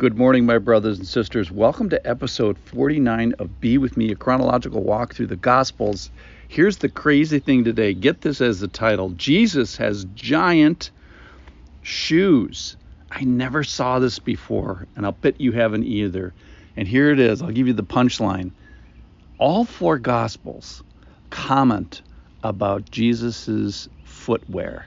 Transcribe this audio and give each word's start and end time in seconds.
Good 0.00 0.16
morning, 0.16 0.46
my 0.46 0.56
brothers 0.56 0.96
and 0.96 1.06
sisters. 1.06 1.50
Welcome 1.50 1.90
to 1.90 2.06
episode 2.08 2.56
49 2.56 3.34
of 3.38 3.60
Be 3.60 3.76
With 3.76 3.98
Me, 3.98 4.10
a 4.10 4.14
chronological 4.14 4.82
walk 4.82 5.12
through 5.12 5.26
the 5.26 5.36
Gospels. 5.36 6.10
Here's 6.48 6.78
the 6.78 6.88
crazy 6.88 7.38
thing 7.38 7.64
today. 7.64 7.92
Get 7.92 8.22
this 8.22 8.40
as 8.40 8.60
the 8.60 8.68
title 8.68 9.10
Jesus 9.10 9.76
has 9.76 10.06
giant 10.14 10.90
shoes. 11.82 12.78
I 13.10 13.24
never 13.24 13.62
saw 13.62 13.98
this 13.98 14.18
before, 14.18 14.86
and 14.96 15.04
I'll 15.04 15.12
bet 15.12 15.38
you 15.38 15.52
haven't 15.52 15.84
either. 15.84 16.32
And 16.78 16.88
here 16.88 17.10
it 17.10 17.20
is. 17.20 17.42
I'll 17.42 17.50
give 17.50 17.66
you 17.66 17.74
the 17.74 17.82
punchline. 17.82 18.52
All 19.36 19.66
four 19.66 19.98
Gospels 19.98 20.82
comment 21.28 22.00
about 22.42 22.90
Jesus' 22.90 23.86
footwear. 24.04 24.86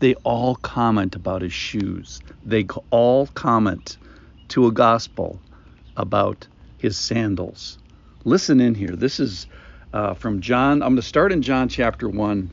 They 0.00 0.16
all 0.24 0.56
comment 0.56 1.14
about 1.14 1.42
his 1.42 1.52
shoes. 1.52 2.20
They 2.44 2.66
all 2.90 3.28
comment 3.28 3.98
to 4.48 4.66
a 4.66 4.72
gospel 4.72 5.40
about 5.96 6.48
his 6.78 6.96
sandals. 6.96 7.78
Listen 8.24 8.60
in 8.60 8.74
here. 8.74 8.96
This 8.96 9.20
is 9.20 9.46
uh, 9.92 10.14
from 10.14 10.40
John. 10.40 10.82
I'm 10.82 10.90
going 10.90 10.96
to 10.96 11.02
start 11.02 11.32
in 11.32 11.42
John 11.42 11.68
chapter 11.68 12.08
1 12.08 12.50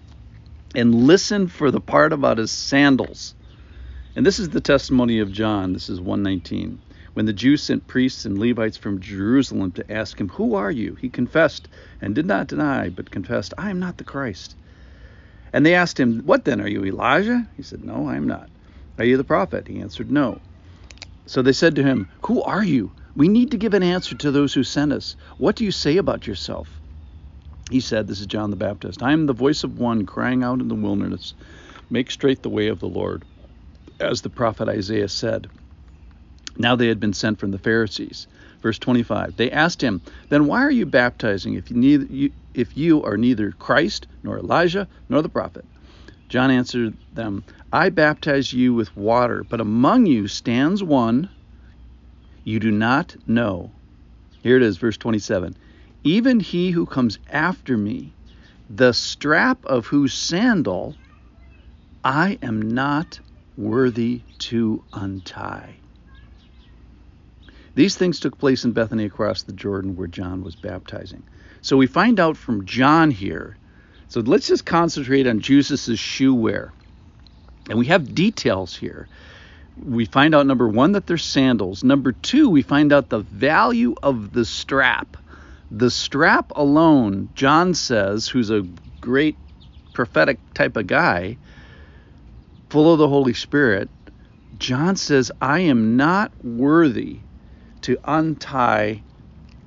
and 0.76 0.96
listen 0.96 1.48
for 1.48 1.72
the 1.72 1.82
part 1.82 2.14
about 2.14 2.38
his 2.38 2.52
sandals. 2.52 3.36
And 4.16 4.26
this 4.26 4.40
is 4.40 4.50
the 4.50 4.62
testimony 4.62 5.20
of 5.20 5.32
John. 5.32 5.74
This 5.74 5.90
is 5.90 6.00
119. 6.00 6.80
When 7.14 7.26
the 7.26 7.34
Jews 7.34 7.62
sent 7.62 7.88
priests 7.88 8.26
and 8.26 8.38
Levites 8.38 8.78
from 8.78 9.00
Jerusalem 9.00 9.72
to 9.74 9.92
ask 9.92 10.20
him, 10.20 10.30
Who 10.30 10.56
are 10.56 10.72
you? 10.72 10.96
He 10.96 11.10
confessed 11.10 11.68
and 12.02 12.16
did 12.16 12.26
not 12.26 12.48
deny, 12.48 12.90
but 12.90 13.12
confessed, 13.12 13.54
I 13.58 13.70
am 13.70 13.80
not 13.80 13.98
the 13.98 14.04
Christ. 14.04 14.56
And 15.52 15.64
they 15.64 15.76
asked 15.76 16.00
him, 16.00 16.22
What 16.26 16.46
then? 16.46 16.60
Are 16.60 16.68
you 16.68 16.84
Elijah? 16.84 17.48
He 17.56 17.62
said, 17.62 17.84
No, 17.84 18.08
I 18.08 18.16
am 18.16 18.28
not. 18.28 18.50
Are 18.98 19.06
you 19.06 19.18
the 19.18 19.24
prophet? 19.24 19.68
He 19.68 19.80
answered, 19.80 20.12
No. 20.12 20.40
So 21.26 21.42
they 21.42 21.54
said 21.54 21.76
to 21.76 21.84
him, 21.84 22.10
Who 22.26 22.42
are 22.44 22.64
you? 22.64 22.92
We 23.16 23.28
need 23.28 23.52
to 23.52 23.58
give 23.58 23.74
an 23.74 23.84
answer 23.84 24.16
to 24.16 24.32
those 24.32 24.54
who 24.54 24.64
sent 24.64 24.92
us. 24.92 25.16
What 25.38 25.56
do 25.56 25.64
you 25.66 25.72
say 25.72 25.98
about 25.98 26.28
yourself? 26.28 26.82
He 27.70 27.80
said, 27.80 28.08
This 28.08 28.20
is 28.20 28.28
John 28.28 28.50
the 28.50 28.56
Baptist. 28.56 29.02
I 29.04 29.14
am 29.14 29.26
the 29.26 29.34
voice 29.34 29.64
of 29.64 29.80
one 29.80 30.06
crying 30.06 30.44
out 30.44 30.60
in 30.60 30.68
the 30.68 30.76
wilderness, 30.76 31.34
Make 31.90 32.12
straight 32.12 32.44
the 32.44 32.50
way 32.50 32.68
of 32.68 32.80
the 32.80 32.88
Lord, 32.90 33.24
as 34.00 34.22
the 34.22 34.30
prophet 34.30 34.68
Isaiah 34.68 35.10
said. 35.10 35.50
Now 36.58 36.76
they 36.76 36.88
had 36.88 37.00
been 37.00 37.14
sent 37.14 37.40
from 37.40 37.52
the 37.52 37.58
Pharisees. 37.60 38.28
Verse 38.62 38.80
25. 38.80 39.36
They 39.36 39.52
asked 39.52 39.82
him, 39.82 40.02
Then 40.30 40.48
why 40.48 40.62
are 40.64 40.72
you 40.72 40.86
baptizing 40.86 41.56
if 41.56 41.70
you, 41.72 41.78
neither, 41.78 42.06
you, 42.06 42.32
if 42.54 42.78
you 42.78 43.04
are 43.04 43.18
neither 43.18 43.52
Christ, 43.52 44.08
nor 44.24 44.38
Elijah, 44.40 44.88
nor 45.10 45.22
the 45.22 45.30
prophet? 45.30 45.66
John 46.34 46.50
answered 46.50 46.98
them, 47.14 47.44
I 47.72 47.90
baptize 47.90 48.52
you 48.52 48.74
with 48.74 48.98
water, 48.98 49.46
but 49.48 49.62
among 49.62 50.08
you 50.08 50.28
stands 50.28 50.82
one 50.82 51.30
you 52.44 52.60
do 52.60 52.72
not 52.72 53.16
know. 53.28 53.70
Here 54.42 54.58
it 54.58 54.64
is, 54.64 54.78
verse 54.78 54.98
27. 54.98 55.56
Even 56.04 56.40
he 56.40 56.72
who 56.72 56.88
comes 56.88 57.20
after 57.30 57.78
me, 57.78 58.14
the 58.68 58.94
strap 58.94 59.64
of 59.66 59.86
whose 59.86 60.16
sandal 60.16 60.96
I 62.04 62.40
am 62.42 62.64
not 62.64 63.20
worthy 63.56 64.22
to 64.40 64.84
untie. 64.92 65.76
These 67.76 67.96
things 67.96 68.20
took 68.20 68.40
place 68.40 68.66
in 68.66 68.72
Bethany 68.72 69.06
across 69.06 69.44
the 69.44 69.54
Jordan 69.54 69.96
where 69.96 70.08
John 70.08 70.44
was 70.44 70.56
baptizing. 70.56 71.22
So 71.62 71.78
we 71.78 71.86
find 71.86 72.20
out 72.20 72.38
from 72.38 72.66
John 72.66 73.12
here. 73.12 73.56
So 74.14 74.20
let's 74.20 74.48
just 74.48 74.64
concentrate 74.64 75.26
on 75.26 75.40
Jesus' 75.40 75.98
shoe 75.98 76.36
wear. 76.36 76.72
And 77.68 77.80
we 77.80 77.88
have 77.88 78.14
details 78.14 78.76
here. 78.76 79.08
We 79.84 80.06
find 80.06 80.36
out 80.36 80.46
number 80.46 80.70
one 80.70 80.92
that 80.92 81.08
they're 81.08 81.18
sandals. 81.18 81.84
Number 81.84 82.12
two, 82.12 82.48
we 82.48 82.62
find 82.62 82.94
out 82.94 83.10
the 83.10 83.22
value 83.22 83.96
of 84.04 84.32
the 84.32 84.46
strap. 84.46 85.18
The 85.72 85.90
strap 85.90 86.52
alone, 86.56 87.30
John 87.34 87.74
says, 87.74 88.28
who's 88.28 88.52
a 88.52 88.68
great 89.02 89.36
prophetic 89.96 90.38
type 90.54 90.78
of 90.78 90.86
guy, 90.86 91.40
full 92.70 92.94
of 92.94 93.00
the 93.00 93.10
Holy 93.10 93.34
Spirit, 93.34 93.90
John 94.60 94.96
says, 94.96 95.32
I 95.42 95.62
am 95.62 95.98
not 95.98 96.32
worthy 96.46 97.18
to 97.82 97.98
untie 98.06 99.02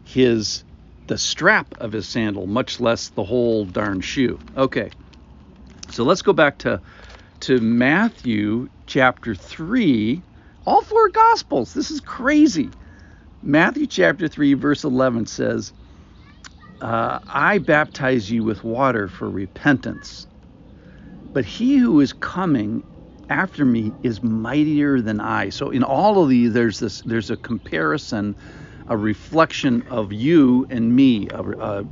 his 0.05 0.63
the 1.06 1.19
strap 1.19 1.75
of 1.78 1.93
his 1.93 2.06
sandal, 2.06 2.47
much 2.47 2.81
less 2.81 3.09
the 3.11 3.25
whole 3.25 3.65
darn 3.65 4.00
shoe. 4.00 4.39
Okay. 4.56 4.91
So 5.91 6.05
let's 6.05 6.22
go 6.22 6.33
back 6.33 6.59
to 6.59 6.81
to 7.41 7.61
Matthew 7.61 8.69
chapter 8.87 9.34
3, 9.34 10.22
all 10.66 10.83
four 10.83 11.09
Gospels. 11.11 11.75
This 11.75 11.91
is 11.91 12.00
crazy. 12.00 12.71
Matthew 13.43 13.87
chapter 13.87 14.27
3, 14.27 14.55
verse 14.55 14.84
11 14.84 15.27
says, 15.27 15.72
uh, 16.81 17.21
I 17.27 17.59
baptize 17.59 18.31
you 18.31 18.43
with 18.43 18.65
water 18.65 19.09
for 19.09 19.28
repentance, 19.31 20.27
but 21.33 21.45
he 21.45 21.77
who 21.77 22.00
is 22.00 22.12
coming 22.12 22.83
after 23.28 23.65
me 23.65 23.93
is 24.03 24.22
mightier 24.22 25.00
than 25.00 25.21
I. 25.21 25.50
So 25.50 25.71
in 25.71 25.83
all 25.83 26.22
of 26.22 26.28
these, 26.28 26.53
there's 26.53 26.78
this, 26.78 27.00
there's 27.03 27.31
a 27.31 27.37
comparison, 27.37 28.37
a 28.89 28.97
reflection 28.97 29.87
of 29.89 30.13
you 30.13 30.67
and 30.71 30.95
me, 30.95 31.29
a, 31.31 31.43
a 31.43 31.85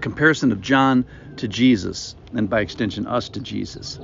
comparison 0.00 0.52
of 0.52 0.60
John 0.60 1.04
to 1.36 1.48
Jesus, 1.48 2.16
and 2.34 2.48
by 2.48 2.60
extension, 2.60 3.06
us 3.06 3.28
to 3.30 3.40
Jesus. 3.40 3.98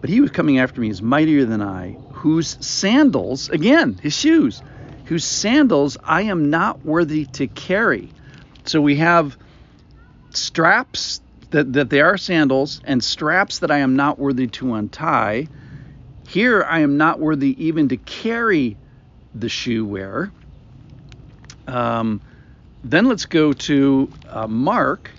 But 0.00 0.08
he 0.08 0.20
was 0.20 0.30
coming 0.30 0.58
after 0.58 0.80
me 0.80 0.88
is 0.88 1.02
mightier 1.02 1.44
than 1.44 1.60
I, 1.60 1.92
whose 2.12 2.56
sandals, 2.64 3.50
again, 3.50 3.98
his 4.02 4.14
shoes, 4.14 4.62
whose 5.04 5.24
sandals 5.24 5.98
I 6.02 6.22
am 6.22 6.50
not 6.50 6.84
worthy 6.84 7.26
to 7.26 7.46
carry. 7.46 8.10
So 8.64 8.80
we 8.80 8.96
have 8.96 9.36
straps 10.30 11.20
that, 11.50 11.72
that 11.74 11.90
they 11.90 12.00
are 12.00 12.16
sandals 12.16 12.80
and 12.84 13.02
straps 13.02 13.58
that 13.58 13.70
I 13.70 13.78
am 13.78 13.96
not 13.96 14.18
worthy 14.18 14.46
to 14.46 14.74
untie. 14.74 15.48
Here 16.28 16.62
I 16.62 16.80
am 16.80 16.96
not 16.96 17.18
worthy 17.18 17.66
even 17.66 17.88
to 17.88 17.96
carry 17.96 18.76
the 19.34 19.48
shoe 19.48 19.84
wearer. 19.84 20.32
Um, 21.70 22.20
then 22.82 23.06
let's 23.06 23.26
go 23.26 23.52
to 23.52 24.10
uh, 24.28 24.46
Mark. 24.46 25.10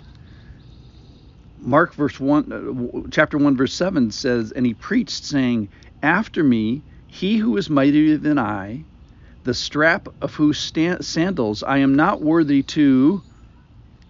Mark 1.58 1.94
verse 1.94 2.18
1 2.18 2.52
uh, 2.52 3.08
chapter 3.10 3.38
1 3.38 3.56
verse 3.56 3.72
7 3.72 4.10
says 4.10 4.50
and 4.50 4.66
he 4.66 4.74
preached 4.74 5.24
saying 5.24 5.68
after 6.02 6.42
me 6.42 6.82
he 7.06 7.36
who 7.36 7.56
is 7.56 7.70
mightier 7.70 8.16
than 8.16 8.36
I 8.36 8.84
the 9.44 9.54
strap 9.54 10.08
of 10.20 10.34
whose 10.34 10.58
sta- 10.58 11.00
sandals 11.02 11.62
I 11.62 11.78
am 11.78 11.94
not 11.94 12.20
worthy 12.20 12.64
to 12.64 13.22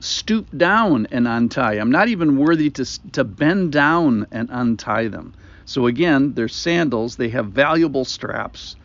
stoop 0.00 0.48
down 0.56 1.06
and 1.12 1.28
untie. 1.28 1.74
I'm 1.74 1.90
not 1.90 2.08
even 2.08 2.38
worthy 2.38 2.70
to 2.70 2.86
to 3.12 3.24
bend 3.24 3.72
down 3.72 4.26
and 4.32 4.48
untie 4.50 5.08
them 5.08 5.34
so 5.64 5.86
again 5.86 6.34
they're 6.34 6.48
sandals. 6.48 7.16
They 7.16 7.28
have 7.30 7.46
valuable 7.48 8.04
straps 8.04 8.76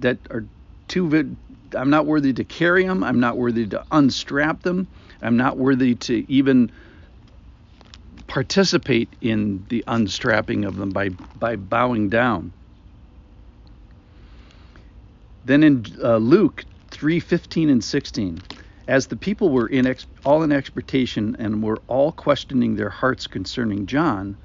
that 0.00 0.18
are 0.30 0.44
too 0.88 1.06
I'm 1.74 1.90
not 1.90 2.06
worthy 2.06 2.32
to 2.34 2.44
carry 2.44 2.84
them 2.84 3.02
I'm 3.02 3.20
not 3.20 3.36
worthy 3.36 3.66
to 3.66 3.84
unstrap 3.90 4.62
them. 4.62 4.88
I'm 5.20 5.36
not 5.36 5.56
worthy 5.56 5.94
to 5.94 6.30
even 6.30 6.70
participate 8.26 9.08
in 9.20 9.64
the 9.68 9.84
unstrapping 9.86 10.64
of 10.64 10.76
them 10.76 10.90
by, 10.90 11.10
by 11.38 11.56
bowing 11.56 12.08
down. 12.08 12.52
Then 15.44 15.62
in 15.62 15.84
uh, 16.02 16.16
Luke 16.16 16.64
3 16.90 17.20
15 17.20 17.68
and 17.68 17.82
16, 17.82 18.38
as 18.88 19.06
the 19.06 19.16
people 19.16 19.50
were 19.50 19.66
in 19.66 19.86
ex- 19.86 20.06
all 20.24 20.42
in 20.42 20.52
expectation 20.52 21.36
and 21.38 21.62
were 21.62 21.80
all 21.88 22.12
questioning 22.12 22.76
their 22.76 22.90
hearts 22.90 23.26
concerning 23.26 23.86
John, 23.86 24.36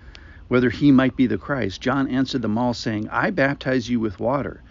whether 0.48 0.70
he 0.70 0.92
might 0.92 1.16
be 1.16 1.28
the 1.28 1.38
Christ, 1.38 1.82
John 1.82 2.08
answered 2.08 2.42
them 2.42 2.58
all, 2.58 2.74
saying, 2.74 3.10
I 3.10 3.30
baptize 3.32 3.90
you 3.90 4.00
with 4.00 4.20
water, 4.20 4.62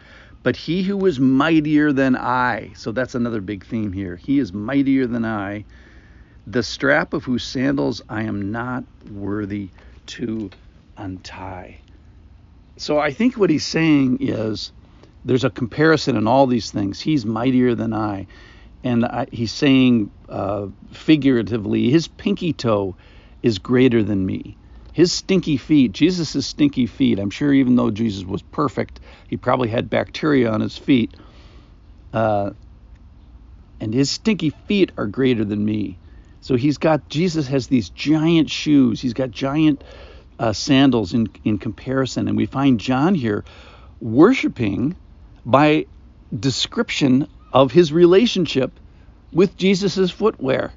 but 0.47 0.55
he 0.55 0.84
who 0.84 1.04
is 1.07 1.19
mightier 1.19 1.91
than 1.91 2.15
I, 2.15 2.71
so 2.77 2.93
that's 2.93 3.16
another 3.16 3.41
big 3.41 3.66
theme 3.66 3.93
here, 3.93 4.15
he 4.15 4.39
is 4.39 4.53
mightier 4.53 5.04
than 5.09 5.25
I, 5.25 5.65
the 6.47 6.63
strap 6.63 7.15
of 7.15 7.25
whose 7.25 7.43
sandals 7.43 8.01
I 8.09 8.22
am 8.22 8.53
not 8.53 8.84
worthy 9.10 9.71
to 10.07 10.51
untie. 10.97 11.78
So 12.77 13.01
I 13.01 13.13
think 13.13 13.37
what 13.37 13.51
he's 13.51 13.66
saying 13.66 14.19
is 14.21 14.71
there's 15.25 15.43
a 15.43 15.51
comparison 15.51 16.15
in 16.15 16.28
all 16.28 16.47
these 16.47 16.71
things. 16.71 17.01
He's 17.01 17.27
mightier 17.27 17.75
than 17.75 17.93
I. 17.93 18.28
And 18.84 19.04
I, 19.04 19.27
he's 19.33 19.51
saying 19.51 20.13
uh, 20.28 20.69
figuratively, 20.93 21.91
his 21.91 22.07
pinky 22.07 22.53
toe 22.53 22.95
is 23.43 23.59
greater 23.59 24.04
than 24.04 24.25
me. 24.25 24.57
His 24.97 25.13
stinky 25.13 25.59
feet, 25.59 25.93
Jesus' 25.93 26.47
stinky 26.47 26.87
feet, 26.87 27.19
I'm 27.19 27.28
sure 27.28 27.53
even 27.53 27.77
though 27.77 27.91
Jesus 27.91 28.25
was 28.25 28.41
perfect, 28.41 28.98
he 29.28 29.37
probably 29.37 29.69
had 29.69 29.91
bacteria 29.91 30.51
on 30.51 30.63
his 30.63 30.78
feet. 30.78 31.13
Uh, 32.15 32.53
and 33.78 33.93
his 33.93 34.09
stinky 34.10 34.48
feet 34.48 34.93
are 34.97 35.07
greater 35.07 35.45
than 35.45 35.63
me. 35.63 35.98
So 36.41 36.57
he's 36.57 36.78
got 36.78 37.10
Jesus 37.10 37.47
has 37.48 37.66
these 37.66 37.91
giant 37.91 38.48
shoes. 38.48 38.98
He's 39.03 39.13
got 39.13 39.31
giant 39.31 39.84
uh, 40.39 40.54
sandals 40.54 41.13
in 41.13 41.27
in 41.45 41.59
comparison, 41.59 42.27
and 42.27 42.34
we 42.34 42.47
find 42.47 42.81
John 42.81 43.15
here 43.15 43.45
worshiping 44.01 44.97
by 45.45 45.84
description 46.34 47.28
of 47.53 47.71
his 47.71 47.93
relationship 47.93 48.81
with 49.31 49.59
Jesus' 49.59 50.10
footwear. 50.10 50.72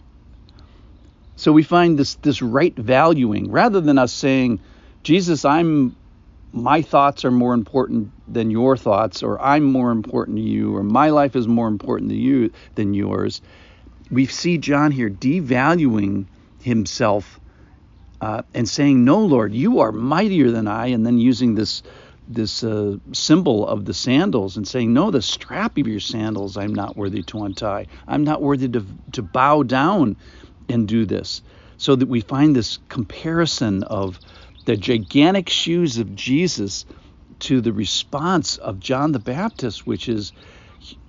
So 1.39 1.53
we 1.53 1.63
find 1.63 1.97
this 1.97 2.15
this 2.15 2.41
right 2.41 2.75
valuing 2.75 3.49
rather 3.49 3.79
than 3.79 3.97
us 3.97 4.11
saying, 4.11 4.59
Jesus, 5.03 5.45
I'm 5.45 5.95
my 6.51 6.81
thoughts 6.81 7.23
are 7.23 7.31
more 7.31 7.53
important 7.53 8.11
than 8.27 8.51
your 8.51 8.75
thoughts, 8.75 9.23
or 9.23 9.41
I'm 9.41 9.63
more 9.63 9.91
important 9.91 10.35
to 10.35 10.43
you, 10.43 10.75
or 10.75 10.83
my 10.83 11.11
life 11.11 11.37
is 11.37 11.47
more 11.47 11.69
important 11.69 12.09
to 12.09 12.17
you 12.17 12.51
than 12.75 12.93
yours. 12.93 13.41
We 14.11 14.25
see 14.25 14.57
John 14.57 14.91
here 14.91 15.09
devaluing 15.09 16.25
himself 16.61 17.39
uh, 18.19 18.41
and 18.53 18.67
saying, 18.67 19.05
"No, 19.05 19.19
Lord, 19.19 19.53
you 19.53 19.79
are 19.79 19.93
mightier 19.93 20.51
than 20.51 20.67
I," 20.67 20.87
and 20.87 21.05
then 21.05 21.19
using 21.19 21.55
this 21.55 21.83
this 22.27 22.65
uh, 22.65 22.97
symbol 23.13 23.65
of 23.65 23.85
the 23.85 23.93
sandals 23.93 24.57
and 24.57 24.67
saying, 24.67 24.91
"No, 24.91 25.09
the 25.09 25.21
strap 25.21 25.77
of 25.77 25.87
your 25.87 26.01
sandals 26.01 26.57
I'm 26.57 26.75
not 26.75 26.97
worthy 26.97 27.23
to 27.23 27.43
untie. 27.45 27.87
I'm 28.09 28.25
not 28.25 28.41
worthy 28.41 28.67
to 28.67 28.85
to 29.13 29.21
bow 29.21 29.63
down 29.63 30.17
and 30.69 30.87
do 30.87 31.05
this." 31.05 31.41
So 31.77 31.95
that 31.95 32.09
we 32.09 32.21
find 32.21 32.55
this 32.55 32.79
comparison 32.89 33.83
of 33.83 34.19
the 34.65 34.77
gigantic 34.77 35.49
shoes 35.49 35.97
of 35.97 36.15
Jesus 36.15 36.85
to 37.39 37.61
the 37.61 37.73
response 37.73 38.57
of 38.57 38.79
John 38.79 39.13
the 39.13 39.19
Baptist, 39.19 39.87
which 39.87 40.09
is 40.09 40.33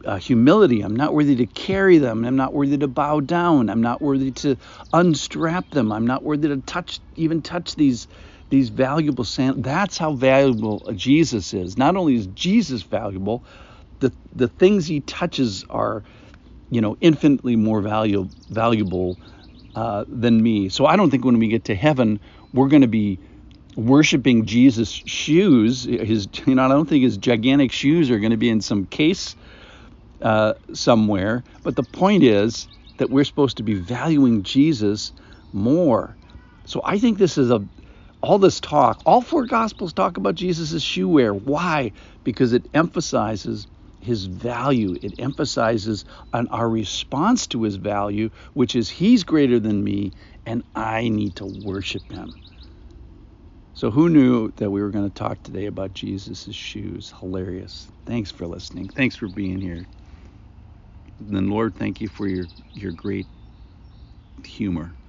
uh, 0.04 0.18
humility. 0.18 0.82
I'm 0.82 0.96
not 0.96 1.14
worthy 1.14 1.36
to 1.36 1.46
carry 1.46 1.98
them. 1.98 2.24
I'm 2.24 2.36
not 2.36 2.54
worthy 2.54 2.78
to 2.78 2.88
bow 2.88 3.20
down. 3.20 3.70
I'm 3.70 3.82
not 3.82 4.02
worthy 4.02 4.32
to 4.32 4.56
unstrap 4.92 5.70
them. 5.70 5.92
I'm 5.92 6.06
not 6.06 6.22
worthy 6.24 6.48
to 6.48 6.58
touch, 6.58 7.00
even 7.16 7.42
touch 7.42 7.76
these 7.76 8.08
these 8.50 8.70
valuable 8.70 9.24
sand. 9.24 9.64
That's 9.64 9.98
how 9.98 10.12
valuable 10.14 10.90
Jesus 10.94 11.54
is. 11.54 11.78
Not 11.78 11.96
only 11.96 12.16
is 12.16 12.26
Jesus 12.28 12.82
valuable, 12.82 13.44
the 14.00 14.12
the 14.34 14.48
things 14.48 14.86
he 14.86 15.00
touches 15.00 15.64
are, 15.70 16.04
you 16.70 16.80
know, 16.80 16.96
infinitely 17.00 17.56
more 17.56 17.80
valuable 17.80 18.30
valuable 18.50 19.20
uh, 19.74 20.04
than 20.08 20.42
me. 20.42 20.68
So 20.68 20.86
I 20.86 20.96
don't 20.96 21.10
think 21.10 21.24
when 21.24 21.38
we 21.38 21.48
get 21.48 21.64
to 21.66 21.74
heaven, 21.74 22.20
we're 22.52 22.68
going 22.68 22.82
to 22.82 22.88
be 22.88 23.20
worshiping 23.76 24.46
Jesus' 24.46 24.90
shoes. 24.90 25.84
His, 25.84 26.28
you 26.46 26.54
know, 26.54 26.64
I 26.64 26.68
don't 26.68 26.88
think 26.88 27.04
his 27.04 27.16
gigantic 27.16 27.72
shoes 27.72 28.10
are 28.10 28.18
going 28.18 28.32
to 28.32 28.36
be 28.36 28.48
in 28.48 28.60
some 28.60 28.86
case 28.86 29.36
uh, 30.22 30.54
somewhere. 30.72 31.44
But 31.62 31.76
the 31.76 31.84
point 31.84 32.22
is 32.24 32.68
that 32.98 33.10
we're 33.10 33.24
supposed 33.24 33.58
to 33.58 33.62
be 33.62 33.74
valuing 33.74 34.42
Jesus 34.42 35.12
more. 35.52 36.16
So 36.66 36.80
I 36.84 36.98
think 36.98 37.18
this 37.18 37.38
is 37.38 37.50
a 37.50 37.66
all 38.22 38.38
this 38.38 38.60
talk, 38.60 39.00
all 39.06 39.22
four 39.22 39.46
gospels 39.46 39.94
talk 39.94 40.18
about 40.18 40.34
Jesus' 40.34 40.82
shoe 40.82 41.08
wear. 41.08 41.32
Why? 41.32 41.92
Because 42.22 42.52
it 42.52 42.68
emphasizes 42.74 43.66
his 44.00 44.26
value. 44.26 44.96
It 45.02 45.14
emphasizes 45.18 46.04
on 46.32 46.48
our 46.48 46.68
response 46.68 47.46
to 47.48 47.62
his 47.64 47.76
value, 47.76 48.30
which 48.54 48.76
is 48.76 48.90
he's 48.90 49.24
greater 49.24 49.60
than 49.60 49.84
me 49.84 50.12
and 50.46 50.64
I 50.74 51.08
need 51.08 51.36
to 51.36 51.46
worship 51.46 52.12
him. 52.12 52.36
So, 53.74 53.90
who 53.90 54.08
knew 54.10 54.52
that 54.56 54.70
we 54.70 54.82
were 54.82 54.90
going 54.90 55.06
to 55.08 55.14
talk 55.14 55.42
today 55.42 55.66
about 55.66 55.94
Jesus' 55.94 56.54
shoes? 56.54 57.14
Hilarious. 57.20 57.88
Thanks 58.06 58.30
for 58.30 58.46
listening. 58.46 58.88
Thanks 58.90 59.16
for 59.16 59.28
being 59.28 59.60
here. 59.60 59.88
And 61.20 61.36
then, 61.36 61.50
Lord, 61.50 61.76
thank 61.76 62.00
you 62.00 62.08
for 62.08 62.28
your, 62.28 62.50
your 62.74 62.92
great 62.92 63.28
humor. 64.46 64.99